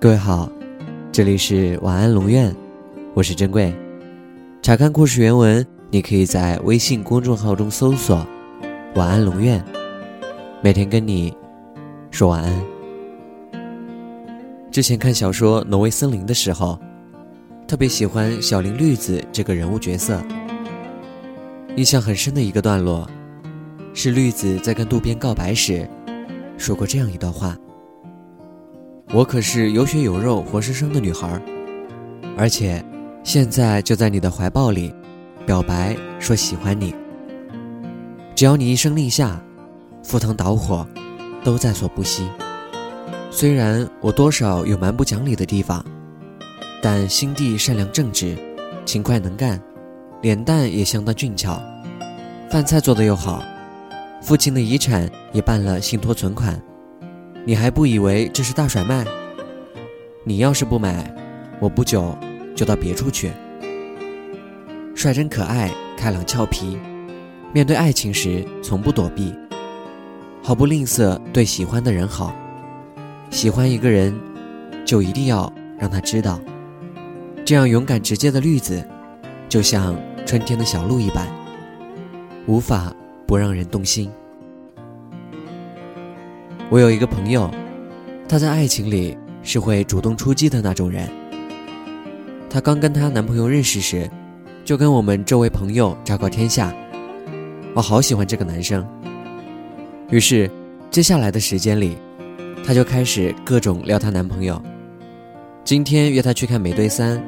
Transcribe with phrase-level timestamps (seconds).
[0.00, 0.48] 各位好，
[1.10, 2.54] 这里是晚安龙院，
[3.14, 3.74] 我是珍贵。
[4.62, 8.24] 查看故事原文，你可以在微信公众号中搜索
[8.94, 9.60] “晚安龙院”，
[10.62, 11.36] 每天跟你
[12.12, 12.64] 说晚安。
[14.70, 16.78] 之前看小说《挪威森林》的时候，
[17.66, 20.22] 特别喜欢小林绿子这个人物角色。
[21.74, 23.04] 印象很深的一个段落，
[23.94, 25.88] 是绿子在跟渡边告白时，
[26.56, 27.56] 说过这样一段话
[29.10, 31.40] ：“我可是有血有肉、活生生的女孩，
[32.36, 32.84] 而且
[33.24, 34.94] 现在就在你的怀抱里，
[35.46, 36.94] 表白说喜欢你。
[38.34, 39.42] 只要你一声令下，
[40.04, 40.86] 赴汤蹈火，
[41.42, 42.28] 都在所不惜。
[43.30, 45.84] 虽然我多少有蛮不讲理的地方，
[46.82, 48.36] 但心地善良正直，
[48.84, 49.60] 勤快能干。”
[50.20, 51.62] 脸蛋也相当俊俏，
[52.50, 53.40] 饭菜做得又好，
[54.20, 56.60] 父亲的遗产也办了信托存款，
[57.48, 59.06] 你还不以为这是大甩卖？
[60.22, 61.10] 你要是不买，
[61.58, 62.14] 我不久
[62.54, 63.30] 就到别处去。
[64.94, 66.76] 率真可爱，开朗俏皮，
[67.54, 69.34] 面对爱情时从不躲避，
[70.42, 72.36] 毫不吝啬对喜欢的人好。
[73.30, 74.14] 喜欢一个人，
[74.84, 76.38] 就一定要让他知道。
[77.46, 78.86] 这样勇敢直接的绿子，
[79.48, 79.96] 就像。
[80.26, 81.26] 春天的小鹿一般，
[82.46, 82.92] 无法
[83.26, 84.12] 不让人动心。
[86.70, 87.50] 我有一个朋友，
[88.28, 91.08] 她在爱情里是会主动出击的那种人。
[92.50, 94.08] 她刚跟她男朋友认识时，
[94.66, 96.70] 就跟我们这位朋友昭告天下
[97.74, 98.86] ：“我好喜欢这个男生。”
[100.10, 100.50] 于是，
[100.90, 101.96] 接下来的时间里，
[102.66, 104.60] 她就开始各种撩她男朋友。
[105.64, 107.18] 今天约他去看《美队三》。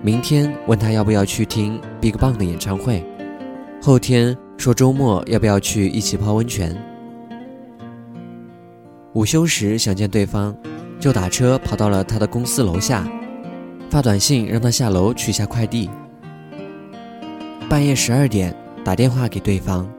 [0.00, 3.04] 明天问他要不要去听 BigBang 的演唱会，
[3.82, 6.76] 后天说周末要不要去一起泡温泉。
[9.18, 10.54] 午休时想见对方，
[11.00, 13.04] 就打车跑到了他的公司楼下，
[13.90, 15.90] 发短信让他下楼取下快递。
[17.68, 19.90] 半夜十二点打电话给对方，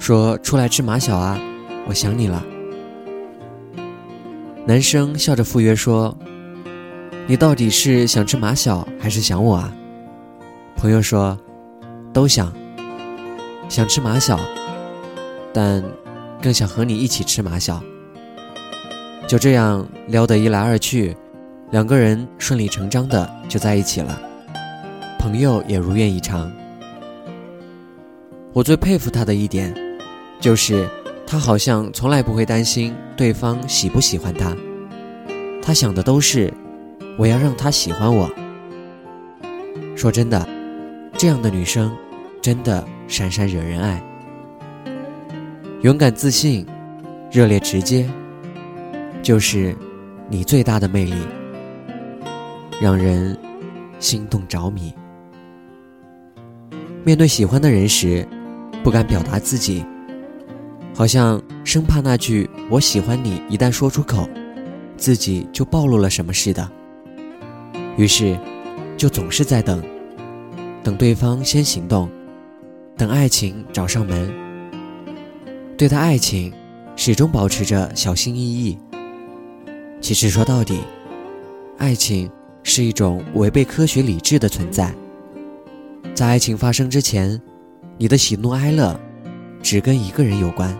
[0.00, 1.40] 说出来吃马小啊，
[1.86, 2.44] 我想你了。
[4.66, 6.12] 男生笑着赴约说。
[7.28, 9.72] 你到底是想吃马小还是想我啊？
[10.76, 11.38] 朋友说，
[12.12, 12.52] 都想。
[13.68, 14.40] 想吃马小，
[15.54, 15.80] 但
[16.42, 17.80] 更想和你一起吃马小。
[19.32, 21.16] 就这样撩得一来二去，
[21.70, 24.20] 两个人顺理成章的就在一起了。
[25.18, 26.52] 朋友也如愿以偿。
[28.52, 29.74] 我最佩服他的一点，
[30.38, 30.86] 就是
[31.26, 34.54] 他好像从来不会担心对方喜不喜欢他，
[35.62, 36.52] 他想的都是。
[37.16, 38.30] 我要让他喜欢我。
[39.96, 40.46] 说真的，
[41.16, 41.90] 这样的女生
[42.42, 44.04] 真的闪闪惹人爱，
[45.80, 46.66] 勇敢自信，
[47.30, 48.06] 热烈直接，
[49.22, 49.74] 就是
[50.28, 51.14] 你最大的魅力，
[52.80, 53.38] 让人
[54.00, 54.92] 心动着迷。
[57.04, 58.26] 面对喜欢的人时，
[58.82, 59.84] 不敢表达自己，
[60.92, 64.28] 好像生怕那句“我喜欢你”一旦说出口，
[64.96, 66.68] 自己就暴露了什么似的。
[67.96, 68.36] 于是，
[68.96, 69.80] 就总是在等，
[70.82, 72.10] 等对方先行动，
[72.96, 74.32] 等爱情找上门。
[75.76, 76.52] 对待爱情，
[76.96, 78.76] 始终保持着小心翼翼。
[80.02, 80.80] 其实说到底，
[81.78, 82.28] 爱情
[82.64, 84.92] 是一种违背科学理智的存在。
[86.12, 87.40] 在爱情发生之前，
[87.96, 88.98] 你的喜怒哀乐
[89.62, 90.70] 只跟一个人有关；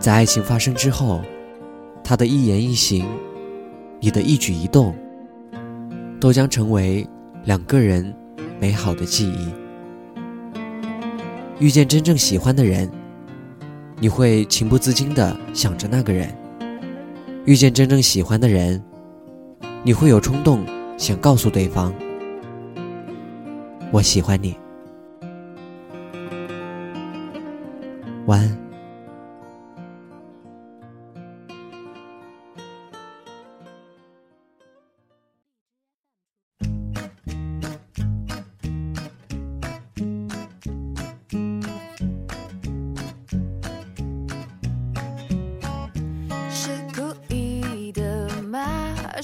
[0.00, 1.20] 在爱情发生之后，
[2.02, 3.06] 他的一言一行，
[4.00, 4.96] 你的一举一动。
[6.18, 7.06] 都将成为
[7.44, 8.12] 两个人
[8.58, 9.52] 美好的记忆。
[11.58, 12.90] 遇见真正喜欢的人，
[14.00, 16.30] 你会情不自禁地想着那个人；
[17.46, 18.82] 遇见真正喜欢的人，
[19.84, 20.66] 你会有冲动
[20.98, 21.94] 想告诉对方
[23.92, 24.56] ：“我喜欢你。”
[28.26, 28.65] 晚安。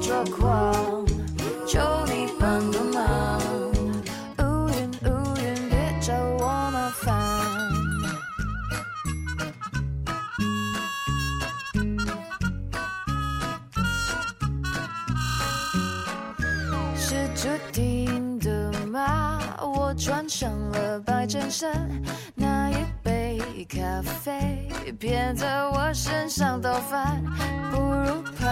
[0.00, 1.04] 着狂，
[1.66, 3.38] 求你帮个忙。
[4.38, 7.04] 乌云乌云，别找我麻烦。
[16.96, 19.38] 是注定的吗？
[19.60, 21.88] 我穿上了白衬衫，
[22.34, 22.74] 那一。
[23.80, 24.68] 咖啡
[24.98, 27.24] 偏在我身上倒翻，
[27.70, 28.46] 不如跑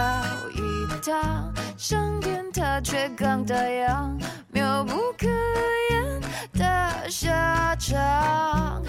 [0.55, 0.59] 一
[1.03, 4.09] 趟上天塔却刚打烊，
[4.51, 5.27] 妙不可
[5.91, 6.21] 言
[6.53, 8.81] 的下场！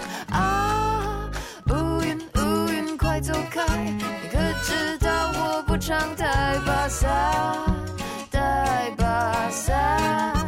[1.69, 4.01] 乌云乌云快走开，你
[4.31, 7.07] 可知道我不常带把伞，
[8.31, 10.40] 带把伞。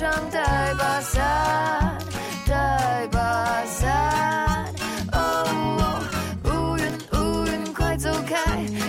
[0.00, 0.40] 常带
[0.78, 1.98] 把伞，
[2.46, 4.64] 带把伞。
[5.12, 6.00] 哦，
[6.44, 6.48] 乌
[6.78, 6.82] 云
[7.12, 8.34] 乌云快走开！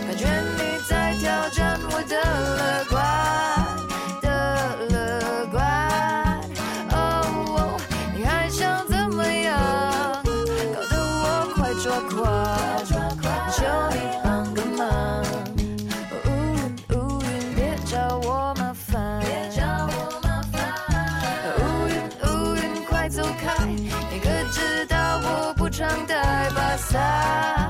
[0.08, 0.26] 感觉
[0.56, 2.16] 你在挑战我的
[2.56, 2.96] 乐观
[4.22, 4.30] 的
[4.90, 5.60] 乐观。
[6.92, 7.78] 哦，
[8.16, 9.60] 你还想怎么样？
[10.24, 12.61] 搞得我快抓狂。
[23.12, 27.61] 走开你可知道我不常带把伞。